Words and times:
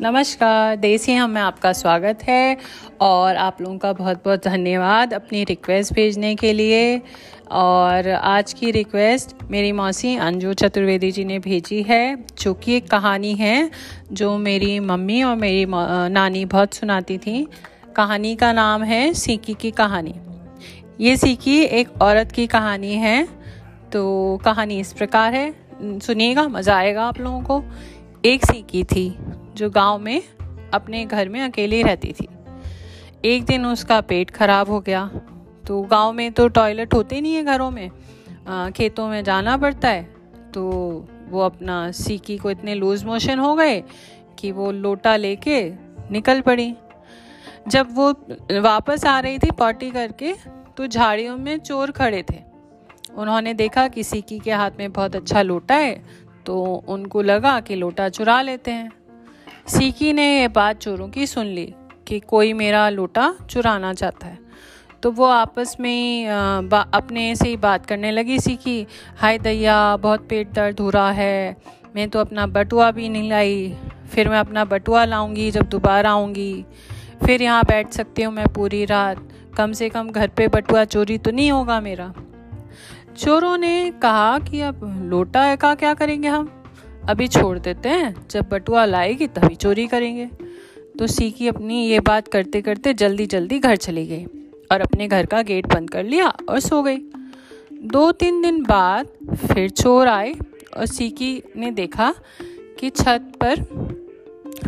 नमस्कार, 0.00 0.76
देसी 0.76 1.14
हम 1.14 1.30
में 1.30 1.40
आपका 1.40 1.72
स्वागत 1.72 2.18
है 2.22 2.56
और 3.00 3.36
आप 3.36 3.60
लोगों 3.60 3.78
का 3.78 3.92
बहुत 3.92 4.24
बहुत 4.24 4.44
धन्यवाद 4.44 5.14
अपनी 5.14 5.44
रिक्वेस्ट 5.44 5.92
भेजने 5.92 6.34
के 6.34 6.52
लिए। 6.52 7.02
और 7.50 8.08
आज 8.08 8.52
की 8.52 8.70
रिक्वेस्ट 8.70 9.36
मेरी 9.50 9.72
मौसी 9.72 10.16
अंजू 10.16 10.52
चतुर्वेदी 10.52 11.10
जी 11.10 11.24
ने 11.24 11.38
भेजी 11.38 11.82
है, 11.82 12.16
जो 12.40 12.54
कि 12.54 12.76
एक 12.76 12.90
कहानी 12.90 13.34
है, 13.34 13.70
जो 14.12 14.38
मेरी 14.38 14.80
मम्मी 14.80 15.22
और 15.22 15.36
मेरी 15.36 15.66
नानी 16.12 16.44
बहुत 16.44 16.74
सुनाती 16.74 17.18
थी। 17.18 17.48
कहानी 17.96 18.36
का 18.36 18.52
नाम 18.52 18.82
है 18.82 19.14
सीकी 19.14 19.54
की 19.54 19.70
कहानी। 19.70 20.14
ये 21.00 21.16
सीकी 21.16 21.62
एक 21.62 21.88
औरत 22.02 22.32
की 22.32 22.46
कहानी 22.46 22.94
है 22.94 23.45
तो 23.92 24.38
कहानी 24.44 24.78
इस 24.80 24.92
प्रकार 24.92 25.34
है। 25.34 25.98
सुनिएगा 26.00 26.46
मज़ा 26.48 26.76
आएगा 26.76 27.04
आप 27.04 27.20
लोगों 27.20 27.40
को। 27.40 27.62
एक 28.24 28.44
सीकी 28.44 28.82
थी 28.84 29.08
जो 29.56 29.70
गाँव 29.70 29.98
में 29.98 30.22
अपने 30.74 31.04
घर 31.04 31.28
में 31.28 31.40
अकेली 31.40 31.82
रहती 31.82 32.12
थी। 32.12 32.28
एक 33.24 33.44
दिन 33.44 33.66
उसका 33.66 34.00
पेट 34.00 34.30
खराब 34.30 34.70
हो 34.70 34.80
गया। 34.80 35.06
तो 35.66 35.80
गाँव 35.82 36.12
में 36.12 36.30
तो 36.32 36.48
टॉयलेट 36.48 36.94
होते 36.94 37.20
नहीं 37.20 37.34
है 37.34 37.44
घरों 37.44 37.70
में। 37.70 37.90
आ, 38.48 38.70
खेतों 38.70 39.08
में 39.08 39.22
जाना 39.24 39.56
पड़ता 39.56 39.88
है। 39.88 40.02
तो 40.54 40.64
वो 41.28 41.40
अपना 41.40 41.90
सीकी 41.92 42.36
को 42.38 42.50
इतने 42.50 42.74
लूज 42.74 43.04
मोशन 43.04 43.38
हो 43.38 43.54
गए 43.54 43.82
कि 44.38 44.52
वो 44.52 44.70
लोटा 44.72 45.16
लेके 45.16 45.62
निकल 46.10 46.40
पड़ी। 46.40 46.74
जब 47.68 47.94
वो 47.94 48.10
वापस 48.60 49.04
आ 49.04 49.18
रही 49.20 49.38
थी 49.38 49.50
पॉटी 49.50 49.90
करके 49.90 50.34
तो 50.76 50.86
झाड़ियों 50.86 51.36
में 51.36 51.58
चोर 51.58 51.90
खड़े 51.90 52.22
थे। 52.22 52.45
उन्होंने 53.16 53.54
देखा 53.54 53.86
कि 53.88 54.04
सीकी 54.04 54.38
के 54.38 54.52
हाथ 54.52 54.70
में 54.78 54.92
बहुत 54.92 55.16
अच्छा 55.16 55.42
लोटा 55.42 55.74
है 55.74 55.94
तो 56.46 56.62
उनको 56.88 57.22
लगा 57.22 57.58
कि 57.60 57.74
लोटा 57.74 58.08
चुरा 58.08 58.40
लेते 58.42 58.70
हैं। 58.70 58.90
सीकी 59.68 60.12
ने 60.12 60.26
यह 60.40 60.48
बात 60.48 60.78
चोरों 60.78 61.08
की 61.08 61.26
सुन 61.26 61.46
ली 61.46 61.72
कि 62.06 62.18
कोई 62.22 62.52
मेरा 62.52 62.88
लोटा 62.88 63.32
चुराना 63.50 63.92
चाहता 63.94 64.26
है। 64.26 64.38
तो 65.02 65.10
वो 65.12 65.24
आपस 65.24 65.76
में 65.80 66.26
अपने 66.26 67.34
से 67.36 67.48
ही 67.48 67.56
बात 67.56 67.86
करने 67.86 68.10
लगी 68.10 68.38
सीखी 68.38 68.86
हाय 69.18 69.38
दैया, 69.38 69.96
बहुत 69.96 70.26
पेट 70.28 70.52
दर्द 70.52 70.80
हो 70.80 70.90
रहा 70.90 71.10
है, 71.10 71.56
मैं 71.96 72.08
तो 72.08 72.18
अपना 72.18 72.46
बटुआ 72.48 72.90
भी 72.90 73.08
नहीं 73.08 73.28
लाई, 73.30 73.74
फिर 74.06 74.28
मैं 74.28 74.38
अपना 74.38 74.64
बटुआ 74.66 75.04
लाऊँगी 75.04 75.50
जब 75.50 75.68
दोबारा 75.68 76.10
आऊँगी। 76.10 76.64
फिर 77.24 77.42
यहाँ 77.42 77.62
बैठ 77.64 77.90
सकती 77.90 78.22
हूँ 78.22 78.32
मैं 78.34 78.46
पूरी 78.48 78.84
रात, 78.84 79.28
कम 79.56 79.72
से 79.72 79.88
कम 79.88 80.10
घर 80.10 80.28
पे 80.28 80.48
बटुआ 80.48 80.84
चोरी 80.86 81.18
तो 81.18 81.30
नहीं 81.30 81.50
होगा 81.50 81.80
मेरा। 81.80 82.12
चोरों 83.18 83.58
ने 83.58 83.90
कहा 84.02 84.38
कि 84.38 84.60
अब 84.60 85.02
लोटा 85.04 85.56
का 85.56 85.74
क्या 85.74 85.94
करेंगे 85.94 86.28
हम? 86.28 86.62
अभी 87.08 87.28
छोड़ 87.28 87.58
देते 87.58 87.88
हैं। 87.88 88.26
जब 88.30 88.48
बटुआ 88.48 88.84
लाएगी 88.84 89.26
तभी 89.26 89.54
चोरी 89.54 89.86
करेंगे। 89.86 90.26
तो 90.98 91.06
सीकी 91.06 91.48
अपनी 91.48 91.88
ये 91.88 92.00
बात 92.00 92.28
करते 92.28 92.62
करते 92.62 92.94
जल्दी 92.94 93.26
जल्दी 93.26 93.58
घर 93.58 93.76
चली 93.76 94.06
गई 94.06 94.24
और 94.72 94.80
अपने 94.80 95.08
घर 95.08 95.26
का 95.26 95.42
गेट 95.42 95.66
बंद 95.66 95.90
कर 95.90 96.04
लिया 96.04 96.32
और 96.48 96.60
सो 96.60 96.82
गई। 96.82 96.96
दो 97.72 98.12
तीन 98.12 98.42
दिन 98.42 98.62
बाद 98.62 99.06
फिर 99.34 99.70
चोर 99.70 100.08
आए 100.08 100.34
और 100.76 100.86
सीकी 100.86 101.42
ने 101.56 101.70
देखा 101.70 102.14
कि 102.78 102.90
छत 102.90 103.32
पर 103.42 103.56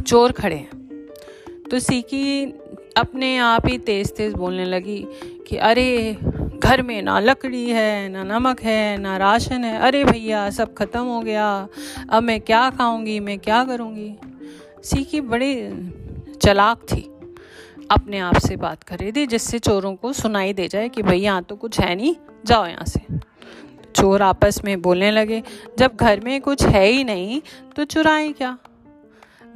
चोर 0.06 0.33
खड़े 0.33 0.56
हैं। 0.56 0.70
तो 1.70 1.78
सीकी 1.78 2.44
अपने 2.96 3.38
आप 3.38 3.66
ही 3.66 3.78
तेज 3.78 4.16
तेज 4.16 4.33
बोलने 4.33 4.64
लगी 4.64 5.06
कि 5.48 5.56
अरे 5.56 6.16
घर 6.59 6.83
में 6.83 7.03
ना 7.03 7.20
लकड़ी 7.20 7.70
है, 7.70 8.09
ना 8.09 8.23
नमक 8.25 8.61
है, 8.61 8.98
ना 8.98 9.17
राशन 9.17 9.64
है। 9.64 9.78
अरे 9.78 10.05
भैया, 10.05 10.51
सब 10.51 10.75
ख़त्म 10.75 11.01
हो 11.01 11.20
गया। 11.20 11.69
अब 12.11 12.23
मैं 12.23 12.41
क्या 12.41 12.70
खाऊँगी, 12.70 13.20
मैं 13.20 13.39
क्या 13.39 13.64
करूँगी? 13.64 14.14
सीखी 14.84 15.20
बड़ी 15.20 15.55
चलाक 16.42 16.79
थी। 16.92 17.01
अपने 17.91 18.18
आप 18.18 18.36
से 18.36 18.57
बात 18.57 18.83
कर 18.83 18.98
रही 18.98 19.13
थी, 19.13 19.27
जिससे 19.27 19.58
चोरों 19.58 19.95
को 19.95 20.13
सुनाई 20.13 20.52
दे 20.52 20.68
जाए 20.68 20.89
कि 20.89 21.02
भैया 21.02 21.23
यहाँ 21.23 21.42
तो 21.42 21.57
कुछ 21.57 21.80
है 21.80 21.95
नहीं, 21.95 22.14
जाओ 22.47 22.67
यहाँ 22.67 22.85
से। 22.85 23.01
चोर 23.97 24.23
आपस 24.23 24.61
में 24.64 24.80
बोलने 24.83 25.11
लगे, 25.11 25.42
जब 25.79 25.97
घर 25.97 26.20
में 26.20 26.41
कुछ 26.41 26.63
है 26.63 26.86
ही 26.86 27.05
नहीं 27.05 27.41
तो 27.77 27.85
चुराएँ 27.85 28.33
क्या? 28.33 28.57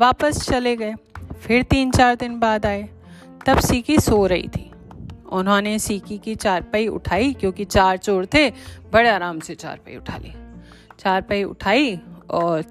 वापस 0.01 0.49
चले 0.49 0.77
गए। 0.77 0.95
फिर 1.43 1.62
तीन 1.62 1.91
चार 1.91 2.15
दिन 2.15 2.39
बाद 2.41 2.67
आए। 2.67 2.89
तब 3.47 3.59
सीकी 3.59 3.99
सो 3.99 4.27
रही 4.27 4.49
थी। 4.49 4.72
उन्होंने 5.32 5.78
सीकी 5.78 6.19
की 6.19 6.34
चारपाई 6.34 6.87
उठाई, 6.88 7.32
क्योंकि 7.32 7.65
चार 7.65 7.97
चोर 7.97 8.26
थे, 8.26 8.50
बड़े 8.93 9.10
आराम 9.10 9.41
से 9.41 9.54
चारपाई 9.54 9.97
उठा 9.97 10.16
ली। 10.16 10.32
चारपाई 10.98 11.43
उठाई 11.44 11.98
और 12.31 12.65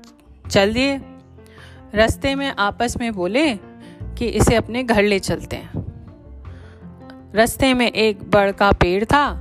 चल 0.52 0.74
दिए। 0.74 0.98
रास्ते 1.96 2.36
में 2.36 2.54
आपस 2.60 2.98
में 2.98 3.12
बोले 3.14 3.54
कि 4.18 4.26
इसे 4.26 4.56
अपने 4.56 4.84
घर 4.84 5.04
ले 5.04 5.20
चलते 5.20 5.56
हैं। 5.56 5.72
रास्ते 7.36 7.74
में 7.74 7.92
एक 7.92 8.24
बड़ 8.24 8.52
का 8.52 8.72
पेड़ 8.72 9.04
था, 9.06 9.32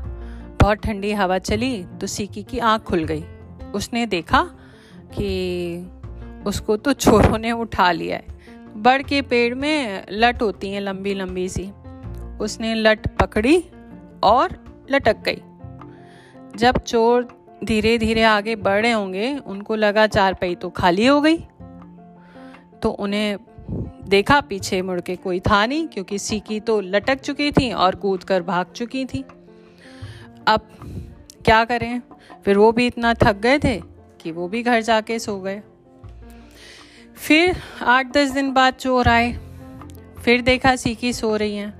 बहुत 0.61 0.79
ठंडी 0.79 1.13
हवा 1.13 1.39
चली 1.39 1.85
तो 2.01 2.07
सीकी 2.07 2.43
की 2.43 2.59
आँख 2.59 2.83
खुल 2.83 3.05
गई। 3.05 3.25
उसने 3.75 4.07
देखा 4.07 4.43
कि 5.13 5.31
उसको 6.47 6.77
तो 6.77 6.93
चोरों 6.93 7.39
ने 7.39 7.53
उठा 7.53 7.91
लिया 7.93 8.17
है। 8.17 8.39
बड़ 8.77 9.03
के 9.03 9.23
पेड़ 9.23 9.55
में 9.55 10.07
लट 10.11 10.43
होती 10.43 10.71
हैं 10.71 10.81
लंबी 10.81 11.15
लंबी 11.15 11.49
सी। 11.49 11.71
उसने 12.41 12.75
लट 12.75 13.07
पकड़ी 13.19 13.65
और 14.23 14.57
लटक 14.91 15.17
गई। 15.17 15.43
जब 16.57 16.79
चोर 16.79 17.29
धीरे 17.65 17.99
धीरे 17.99 18.23
आगे 18.23 18.57
बढ़े 18.57 18.91
होंगे, 18.93 19.39
उनको 19.47 19.75
लगा 19.75 20.07
चार 20.07 20.35
पई 20.35 20.55
तो 20.55 20.71
खाली 20.71 21.07
हो 21.07 21.21
गई। 21.21 21.39
तो 22.83 22.91
उन्हें 22.91 23.39
देखा 24.09 24.41
पीछे 24.41 24.83
मुड़ 24.83 25.01
के 25.01 25.17
कोई 25.17 25.41
था 25.41 25.67
नहीं, 25.67 25.89
क्योंकि 25.89 26.19
सीकी 26.19 26.61
तो 26.61 26.81
लटक 26.81 27.21
चुकी 27.21 27.53
थी 27.53 27.73
और 27.73 27.95
कूद 27.95 28.25
कर 28.25 28.43
भाग 28.43 28.67
चुकी 28.67 29.05
थी। 29.05 29.25
अब 30.47 30.61
क्या 31.45 31.65
करें? 31.65 32.03
फिर 32.45 32.59
वो 32.59 32.73
भी 32.73 32.87
इतना 32.87 33.15
थक 33.15 33.37
गए 33.37 33.59
थे 33.59 33.83
कि 34.21 34.33
वो 34.33 34.49
भी 34.49 34.63
घर 34.63 34.81
जाके 34.81 35.19
सो 35.19 35.41
गए। 35.41 35.63
फिर 37.17 37.57
आठ 37.83 38.07
दस 38.07 38.31
दिन 38.31 38.53
बाद 38.53 38.75
चोर 38.75 39.09
आए। 39.09 39.39
फिर 40.25 40.41
देखा 40.41 40.77
सीकी 40.77 41.13
सो 41.13 41.37
रही 41.37 41.57
हैं। 41.57 41.80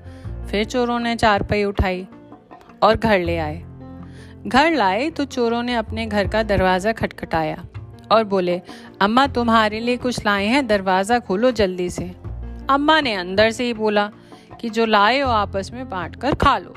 फिर 0.51 0.65
चोरों 0.65 0.99
ने 0.99 1.15
चारपाई 1.15 1.63
उठाई 1.63 2.07
और 2.83 2.95
घर 2.95 3.19
ले 3.19 3.37
आए। 3.37 3.63
घर 4.47 4.71
लाए 4.71 5.09
तो 5.09 5.25
चोरों 5.25 5.63
ने 5.63 5.75
अपने 5.75 6.05
घर 6.05 6.27
का 6.27 6.43
दरवाज़ा 6.43 6.91
खटखटाया 6.91 7.65
और 8.11 8.23
बोले, 8.23 8.61
अम्मा, 9.01 9.27
तुम्हारे 9.27 9.79
लिए 9.79 9.97
कुछ 9.97 10.25
लाए 10.25 10.45
हैं, 10.45 10.67
दरवाज़ा 10.67 11.19
खोलो 11.19 11.51
जल्दी 11.51 11.89
से। 11.89 12.15
अम्मा 12.69 13.01
ने 13.01 13.13
अंदर 13.13 13.51
से 13.51 13.63
ही 13.63 13.73
बोला 13.73 14.11
कि, 14.61 14.69
जो 14.69 14.85
लाए 14.85 15.19
हो 15.19 15.31
आपस 15.31 15.71
में 15.73 15.89
बांट 15.89 16.15
कर 16.15 16.35
खा 16.35 16.57
लो। 16.57 16.73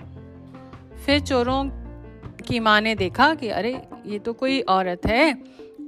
फिर 1.07 1.21
चोरों 1.21 1.65
की 2.49 2.61
माँ 2.61 2.81
ने 2.81 2.95
देखा 2.95 3.35
कि, 3.35 3.49
अरे, 3.49 3.83
ये 4.07 4.19
तो 4.19 4.33
कोई 4.33 4.61
औरत 4.61 5.01
है। 5.07 5.39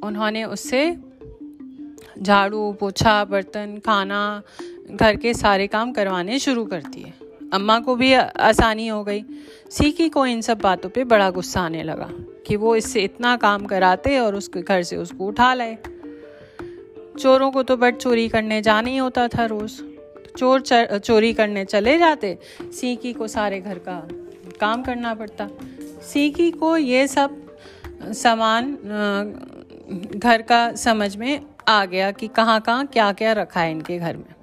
उन्होंने 0.02 0.44
उससे 0.44 0.96
झाड़ू, 2.22 2.72
पोछा, 2.72 3.24
बर्तन, 3.24 3.80
खाना, 3.86 4.42
घर 4.90 5.16
के 5.16 5.34
सारे 5.34 5.66
काम 5.66 5.92
करवाने 5.92 6.38
शुरू 6.38 6.64
कर 6.64 6.82
दिए। 6.82 7.12
अम्मा 7.56 7.78
को 7.80 7.94
भी 7.96 8.12
आसानी 8.14 8.86
हो 8.88 9.02
गई। 9.04 9.24
सीकी 9.70 10.08
को 10.08 10.24
इन 10.26 10.40
सब 10.40 10.58
बातों 10.58 10.90
पे 10.90 11.04
बड़ा 11.04 11.30
गुस्सा 11.30 11.60
आने 11.60 11.82
लगा 11.82 12.08
कि 12.46 12.56
वो 12.56 12.74
इससे 12.76 13.00
इतना 13.00 13.36
काम 13.36 13.64
कराते 13.66 14.18
और 14.18 14.34
उसके 14.34 14.62
घर 14.62 14.82
से 14.82 14.96
उसको 14.96 15.26
उठा 15.26 15.52
लाए। 15.54 15.78
चोरों 17.18 17.50
को 17.50 17.62
तो 17.62 17.76
बट 17.76 17.96
चोरी 17.96 18.28
करने 18.28 18.60
जाना 18.62 18.88
ही 18.88 18.96
होता 18.96 19.26
था 19.28 19.44
रोज़। 19.46 19.80
चोर 20.36 20.60
चोरी 20.98 21.32
करने 21.32 21.64
चले 21.64 21.96
जाते 21.98 22.36
सीकी 22.72 23.12
को 23.12 23.28
सारे 23.28 23.60
घर 23.60 23.78
का 23.78 24.00
काम 24.60 24.82
करना 24.82 25.14
पड़ता। 25.14 25.48
सीकी 26.04 26.50
को 26.50 26.76
ये 26.76 27.06
सब 27.08 27.36
सामान 28.14 28.72
घर 30.16 30.42
का 30.42 30.60
समझ 30.76 31.14
में 31.16 31.40
आ 31.68 31.84
गया 31.84 32.10
कि 32.10 32.28
कहाँ 32.28 32.60
कहाँ 32.60 32.86
क्या 32.86 33.12
क्या 33.12 33.32
रखा 33.32 33.60
है 33.60 33.70
इनके 33.70 33.98
घर 33.98 34.16
में। 34.16 34.35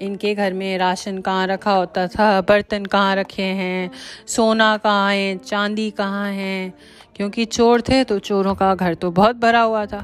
इनके 0.00 0.34
घर 0.34 0.52
में 0.52 0.76
राशन 0.78 1.18
कहाँ 1.18 1.46
रखा 1.46 1.72
होता 1.72 2.06
था? 2.06 2.40
बर्तन 2.40 2.84
कहाँ 2.84 3.14
रखे 3.16 3.42
हैं? 3.42 3.90
सोना 4.26 4.76
कहाँ 4.76 5.12
है? 5.12 5.36
चांदी 5.36 5.90
कहाँ 5.90 6.30
है? 6.30 6.72
क्योंकि 7.16 7.44
चोर 7.44 7.80
थे 7.80 8.02
तो 8.04 8.18
चोरों 8.18 8.54
का 8.54 8.74
घर 8.74 8.94
तो 8.94 9.10
बहुत 9.10 9.36
भरा 9.36 9.60
हुआ 9.60 9.84
था। 9.86 10.02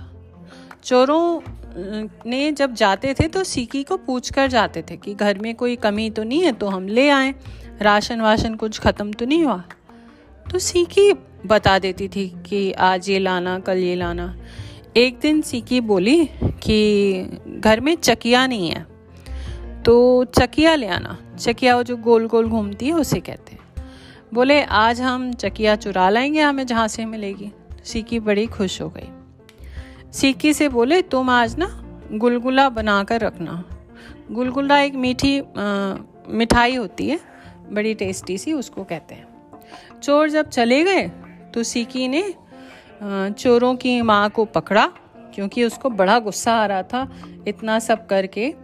चोरों 0.85 1.41
ने 2.27 2.53
जब 2.53 2.75
जाते 2.75 3.15
थे 3.15 3.27
तो 3.29 3.45
सीकी 3.45 3.83
को 3.83 3.97
पूछ 3.97 4.33
कर 4.33 4.49
जाते 4.49 4.83
थे 4.83 4.97
कि 4.97 5.15
घर 5.15 5.39
में 5.39 5.55
कोई 5.55 5.77
कमी 5.77 6.09
तो 6.11 6.23
नहीं 6.23 6.43
है 6.43 6.53
तो 6.53 6.69
हम 6.69 6.89
ले 6.89 7.09
आए। 7.09 7.35
राशन 7.83 8.21
वाशन 8.21 8.55
कुछ 8.55 8.79
ख़त्म 8.81 9.13
तो 9.13 9.27
नहीं 9.27 9.45
हुआ। 9.45 9.63
तो 10.47 10.59
सीकी 10.59 11.13
बता 11.47 11.79
देती 11.79 12.09
थी 12.09 12.27
कि 12.47 12.73
आज 12.73 13.09
ये 13.11 13.19
लाना, 13.19 13.59
कल 13.59 13.79
ये 13.79 13.95
लाना। 13.97 14.35
एक 14.97 15.19
दिन 15.19 15.41
सीकी 15.43 15.81
बोली 15.81 16.25
कि 16.45 17.41
घर 17.59 17.81
में 17.81 17.95
चकिया 17.97 18.47
नहीं 18.47 18.71
है। 18.71 18.87
तो 19.85 20.25
चकिया 20.33 20.75
ले 20.75 20.87
आना। 20.87 21.17
चकिया 21.39 21.77
वो 21.77 21.83
जो 21.83 21.97
गोल 21.97 22.27
गोल 22.27 22.49
घूमती 22.49 22.87
है, 22.87 22.93
उसे 22.93 23.21
कहते 23.21 23.53
हैं। 23.53 23.61
बोले, 24.35 24.63
आज 24.63 25.01
हम 25.01 25.33
चकिया 25.33 25.75
चुरा 25.77 26.09
लाएँगे 26.09 26.41
हमें 26.41 26.67
जहाँ 26.67 26.87
से 26.89 27.05
मिलेगी। 27.05 27.51
सीकी 27.85 28.21
बड़ी 28.21 28.47
खुश 28.47 28.81
हो 28.83 28.89
गई। 28.89 29.09
सीकी 30.13 30.53
से 30.55 30.69
बोले, 30.69 31.01
तुम 31.03 31.31
आज 31.31 31.57
ना 31.59 31.69
गुलगुला 32.13 32.69
बना 32.69 33.03
कर 33.05 33.21
रखना। 33.21 33.65
गुलगुला 34.31 34.81
एक 34.81 34.95
मीठी 34.95 35.41
मिठाई 36.29 36.75
होती 36.77 37.09
है, 37.09 37.19
बड़ी 37.71 37.95
टेस्टी 37.95 38.39
सी, 38.39 38.53
उसको 38.53 38.85
कहते 38.85 39.15
हैं। 39.15 39.27
चोर 40.01 40.29
जब 40.31 40.49
चले 40.49 40.83
गए 40.85 41.07
तो 41.55 41.63
सीकी 41.63 42.09
ने 42.09 42.23
चोरों 43.33 43.75
की 43.77 44.01
माँ 44.03 44.29
को 44.31 44.45
पकड़ा, 44.47 44.87
क्योंकि 45.35 45.65
उसको 45.65 45.91
बड़ा 45.91 46.19
गुस्सा 46.19 46.53
आ 46.55 46.67
रहा 46.67 46.83
था। 46.83 47.09
इतना 47.49 47.79
सब 47.79 48.07
करके 48.07 48.55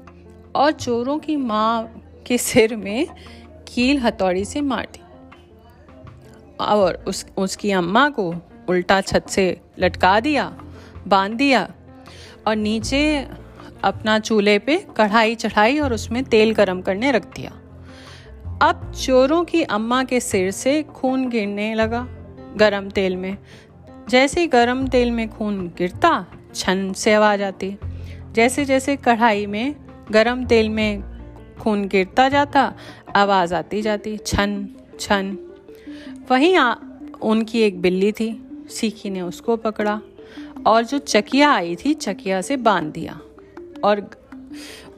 और 0.54 0.72
चोरों 0.72 1.18
की 1.18 1.36
माँ 1.36 2.02
के 2.26 2.38
सिर 2.38 2.76
में 2.76 3.06
कील 3.74 3.98
हथौड़ी 3.98 4.44
से 4.44 4.60
मार 4.60 4.88
दी। 4.92 5.02
और 6.60 7.04
उस, 7.08 7.26
उसकी 7.36 7.70
अम्मा 7.70 8.08
को 8.08 8.34
उल्टा 8.68 9.00
छत 9.00 9.26
से 9.28 9.60
लटका 9.78 10.20
दिया, 10.20 10.58
बाँध 11.08 11.32
दिया 11.32 11.70
और 12.46 12.56
नीचे 12.56 13.28
अपना 13.84 14.18
चूल्हे 14.18 14.58
पे 14.58 14.86
कढ़ाई 14.96 15.34
चढ़ाई 15.34 15.78
और 15.78 15.92
उसमें 15.92 16.24
तेल 16.24 16.54
गरम 16.54 16.80
करने 16.80 17.12
रख 17.12 17.24
दिया। 17.36 17.50
अब 18.62 18.92
चोरों 18.92 19.44
की 19.44 19.62
अम्मा 19.62 20.04
के 20.04 20.20
सिर 20.20 20.50
से 20.50 20.82
खून 20.82 21.28
गिरने 21.28 21.74
लगा 21.74 22.08
गरम 22.56 22.88
तेल 22.88 23.16
में। 23.16 23.38
जैसे 24.08 24.46
गरम 24.46 24.86
तेल 24.86 25.10
में 25.10 25.28
खून 25.28 25.72
गिरता, 25.78 26.26
छन 26.54 26.92
से 26.92 27.14
आवाज़ 27.14 27.42
आती। 27.42 27.76
जैसे 28.32 28.64
जैसे 28.64 28.96
कढ़ाई 28.96 29.46
में 29.46 29.74
गरम 30.10 30.44
तेल 30.44 30.68
में 30.68 31.02
खून 31.60 31.84
गिरता 31.88 32.28
जाता 32.28 32.74
आवाज़ 33.16 33.54
आती 33.54 33.82
जाती 33.82 34.16
छन 34.16 34.68
छन। 35.00 35.38
वहीं 36.30 36.56
आ, 36.56 36.74
उनकी 37.22 37.60
एक 37.60 37.80
बिल्ली 37.80 38.12
थी 38.12 38.46
सीखी 38.70 39.10
ने 39.10 39.20
उसको 39.20 39.56
पकड़ा 39.56 40.00
और 40.66 40.84
जो 40.84 40.98
चकिया 40.98 41.50
आई 41.50 41.76
थी 41.76 41.94
चकिया 41.94 42.40
से 42.40 42.56
बाँध 42.56 42.92
दिया 42.92 43.20
और 43.84 44.10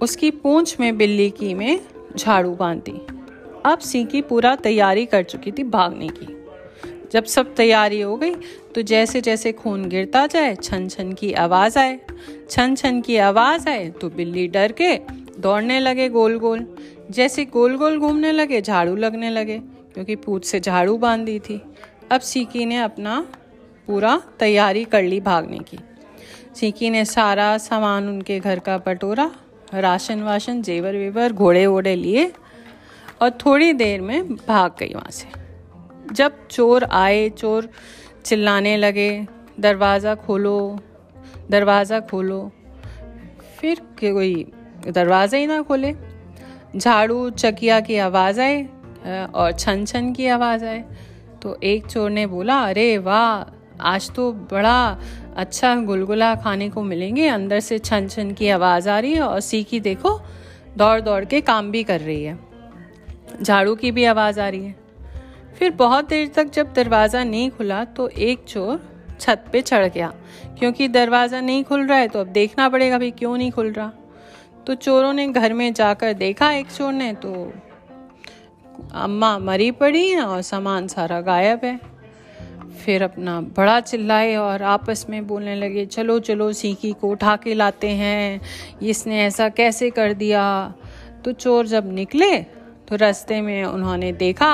उसकी 0.00 0.30
पूंछ 0.30 0.80
में 0.80 0.96
बिल्ली 0.96 1.30
की 1.30 1.54
में 1.54 1.80
झाड़ू 2.16 2.54
बाँध। 2.54 2.82
दी 2.88 3.06
अब 3.66 3.78
सीकी 3.78 4.22
पूरा 4.22 4.54
तैयारी 4.56 5.06
कर 5.06 5.22
चुकी 5.22 5.52
थी 5.52 5.64
भागने 5.64 6.08
की। 6.08 6.39
जब 7.12 7.24
सब 7.24 7.54
तैयारी 7.54 8.00
हो 8.00 8.16
गई 8.16 8.34
तो 8.74 8.82
जैसे 8.82 9.20
जैसे 9.20 9.52
खून 9.52 9.88
गिरता 9.88 10.26
जाए 10.26 10.54
छन 10.54 10.88
छन 10.88 11.12
की 11.12 11.32
आवाज़ 11.34 11.78
आए। 11.78 11.98
छन 12.50 12.74
छन 12.74 13.00
की 13.00 13.16
आवाज़ 13.18 13.68
आए 13.68 13.88
तो 13.90 14.08
बिल्ली 14.10 14.46
डर 14.48 14.72
के 14.72 14.94
दौड़ने 15.38 15.80
लगे 15.80 16.08
गोल 16.08 16.38
गोल 16.38 16.66
जैसे 17.10 17.44
गोल 17.44 17.76
गोल 17.76 17.98
घूमने 17.98 18.32
लगे, 18.32 18.60
झाड़ू 18.60 18.94
लगने 18.96 19.30
लगे, 19.30 19.58
क्योंकि 19.94 20.16
पूछ 20.16 20.44
से 20.44 20.60
झाड़ू 20.60 20.96
बाँध 20.98 21.24
दी 21.24 21.38
थी। 21.38 21.60
अब 22.12 22.20
सीकी 22.20 22.66
ने 22.66 22.76
अपना 22.76 23.20
पूरा 23.88 24.20
तैयारी 24.40 24.84
कर 24.84 25.02
ली 25.02 25.20
भागने 25.20 25.58
की। 25.60 25.78
सीकी 26.54 26.90
ने 26.90 27.04
सारा 27.04 27.56
सामान 27.58 28.08
उनके 28.08 28.38
घर 28.40 28.58
का 28.58 28.78
पटोरा 28.78 29.30
राशन 29.74 30.22
वाशन 30.22 30.62
जेवर 30.62 30.96
वेवर 30.96 31.32
घोड़े 31.32 31.66
वोड़े 31.66 31.94
लिए 31.96 32.30
और 33.22 33.30
थोड़ी 33.40 33.72
देर 33.72 34.00
में 34.00 34.34
भाग 34.36 34.74
गई 34.78 34.92
वहाँ 34.94 35.10
से। 35.10 35.39
जब 36.12 36.48
चोर 36.48 36.84
आए, 36.84 37.28
चोर 37.30 37.68
चिल्लाने 38.24 38.76
लगे, 38.76 39.26
दरवाज़ा 39.60 40.14
खोलो 40.16 40.78
दरवाज़ा 41.50 42.00
खोलो। 42.00 42.50
फिर 43.58 43.80
कोई 44.00 44.46
दरवाज़ा 44.88 45.38
ही 45.38 45.46
ना 45.46 45.60
खोले। 45.62 45.94
झाड़ू, 46.76 47.30
चकिया 47.30 47.80
की 47.80 47.96
आवाज़ 47.98 48.40
आए 48.40 48.62
और 49.34 49.52
छन 49.52 49.84
छन 49.84 50.12
की 50.12 50.26
आवाज़ 50.26 50.64
आए। 50.64 50.84
तो 51.42 51.56
एक 51.62 51.86
चोर 51.86 52.10
ने 52.10 52.26
बोला, 52.26 52.58
अरे 52.60 52.98
वाह, 52.98 53.44
आज 53.82 54.10
तो 54.10 54.32
बड़ा 54.32 54.98
अच्छा 55.36 55.74
गुलगुला 55.76 56.34
खाने 56.34 56.68
को 56.68 56.82
मिलेंगे। 56.82 57.26
अंदर 57.28 57.60
से 57.60 57.78
छन 57.78 58.08
छन 58.08 58.32
की 58.32 58.48
आवाज़ 58.48 58.88
आ 58.88 58.98
रही 58.98 59.12
है 59.12 59.22
और 59.22 59.40
सीखी 59.40 59.80
देखो 59.80 60.18
दौड़ 60.76 61.00
दौड़ 61.00 61.24
के 61.24 61.40
काम 61.40 61.70
भी 61.70 61.82
कर 61.84 62.00
रही 62.00 62.22
है। 62.24 62.38
झाड़ू 63.42 63.74
की 63.74 63.90
भी 63.90 64.04
आवाज़ 64.04 64.40
आ 64.40 64.48
रही 64.48 64.64
है। 64.64 64.74
फिर 65.58 65.70
बहुत 65.70 66.08
देर 66.08 66.28
तक 66.28 66.50
जब 66.50 66.72
दरवाज़ा 66.72 67.24
नहीं 67.24 67.50
खुला 67.50 67.84
तो 67.84 68.08
एक 68.08 68.44
चोर 68.48 68.80
छत 69.20 69.44
पे 69.52 69.60
चढ़ 69.62 69.86
गया। 69.86 70.12
क्योंकि 70.58 70.88
दरवाज़ा 70.88 71.40
नहीं 71.40 71.64
खुल 71.64 71.86
रहा 71.86 71.98
है 71.98 72.08
तो 72.08 72.20
अब 72.20 72.26
देखना 72.26 72.68
पड़ेगा 72.68 72.98
भाई 72.98 73.10
क्यों 73.10 73.36
नहीं 73.36 73.50
खुल 73.50 73.72
रहा। 73.72 73.92
तो 74.66 74.74
चोरों 74.74 75.12
ने 75.12 75.26
घर 75.28 75.52
में 75.52 75.72
जाकर 75.74 76.12
देखा 76.12 76.50
एक 76.52 76.66
चोर 76.66 76.92
ने 76.92 77.12
तो 77.14 77.52
अम्मा 78.94 79.38
मरी 79.38 79.70
पड़ी 79.70 80.08
है 80.08 80.22
और 80.22 80.42
सामान 80.42 80.86
सारा 80.88 81.20
गायब 81.20 81.60
है। 81.64 81.78
फिर 82.84 83.02
अपना 83.02 83.40
बड़ा 83.56 83.78
चिल्लाए 83.80 84.34
और 84.36 84.62
आपस 84.62 85.04
में 85.10 85.26
बोलने 85.26 85.54
लगे, 85.54 85.84
चलो 85.86 86.18
चलो, 86.18 86.52
सीखी 86.52 86.92
को 86.92 87.08
उठा 87.08 87.34
के 87.36 87.54
लाते 87.54 87.88
हैं। 87.88 88.40
इसने 88.82 89.20
ऐसा 89.22 89.48
कैसे 89.48 89.90
कर 89.90 90.12
दिया? 90.12 90.74
तो 91.24 91.32
चोर 91.32 91.66
जब 91.66 91.92
निकले 91.92 92.36
तो 92.88 92.96
रास्ते 92.96 93.40
में 93.40 93.64
उन्होंने 93.64 94.12
देखा 94.12 94.52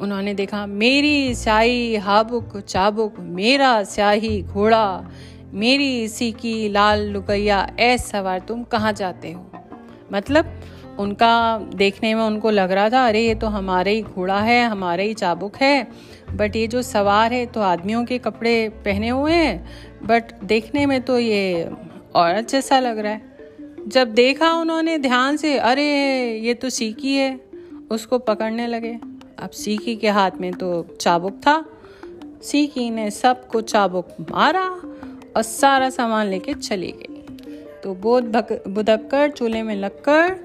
उन्होंने 0.00 0.34
देखा, 0.34 0.66
मेरी 0.66 1.34
स्याही 1.34 1.96
हाबुक, 1.96 2.60
चाबुक, 2.60 3.14
मेरा 3.18 3.84
स्याही 3.84 4.42
घोड़ा, 4.42 5.04
मेरी 5.52 6.02
इसी 6.02 6.32
की 6.32 6.68
लाल 6.68 7.00
लुकैया 7.00 7.76
ऐस 7.78 8.06
सवार 8.06 8.38
तुम 8.38 8.62
कहाँ 8.62 8.92
जाते 8.92 9.32
हो? 9.32 9.50
मतलब 10.12 10.60
उनका 10.98 11.58
देखने 11.74 12.14
में 12.14 12.22
उनको 12.22 12.50
लग 12.50 12.72
रहा 12.72 12.90
था, 12.90 13.06
अरे, 13.06 13.26
ये 13.26 13.34
तो 13.34 13.46
हमारे 13.46 13.92
ही 13.92 14.02
घोड़ा 14.02 14.40
है, 14.40 14.68
हमारे 14.68 15.04
ही 15.04 15.14
चाबुक 15.14 15.56
है। 15.56 15.88
बट 16.34 16.56
ये 16.56 16.66
जो 16.66 16.82
सवार 16.82 17.32
है 17.32 17.46
तो 17.46 17.60
आदमियों 17.60 18.04
के 18.04 18.18
कपड़े 18.18 18.68
पहने 18.68 19.08
हुए 19.08 19.32
हैं। 19.32 19.68
बट 20.04 20.24
देखने 20.44 20.86
में 20.86 21.02
तो 21.02 21.18
ये 21.18 21.70
औरत 22.14 22.48
जैसा 22.48 22.80
लग 22.80 22.98
रहा 22.98 23.12
है। 23.12 23.36
जब 23.86 24.14
देखा 24.14 24.52
उन्होंने 24.52 24.98
ध्यान 24.98 25.36
से, 25.36 25.58
अरे, 25.58 25.94
ये 26.38 26.54
तो 26.54 26.70
सीकी 26.70 27.16
है, 27.16 27.40
उसको 27.90 28.18
पकड़ने 28.18 28.66
लगे। 28.66 28.98
अब 29.38 29.50
सीकी 29.50 29.96
के 29.96 30.08
हाथ 30.08 30.30
में 30.40 30.52
तो 30.52 30.96
चाबुक 31.00 31.34
था। 31.36 31.64
सीकी 32.42 32.90
ने 32.90 33.10
सबको 33.10 33.60
चाबुक 33.60 34.08
मारा 34.20 34.66
और 35.36 35.42
सारा 35.42 35.90
सामान 35.90 36.26
लेके 36.26 36.54
चली 36.54 36.92
गई। 36.92 37.22
तो 37.82 37.94
बोध 37.94 38.24
भक 38.24 38.62
बुधक्कर 38.68 39.30
चूल्हे 39.30 39.62
में 39.62 39.74
लगकर 39.76 40.36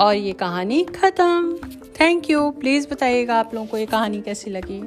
और 0.00 0.14
ये 0.14 0.32
कहानी 0.32 0.82
ख़त्म। 0.84 1.58
थैंक 2.00 2.30
यू 2.30 2.50
प्लीज़ 2.50 2.88
बताइएगा 2.88 3.34
आप 3.34 3.54
लोगों 3.54 3.66
को 3.66 3.78
ये 3.78 3.86
कहानी 3.86 4.20
कैसी 4.20 4.50
लगी। 4.50 4.82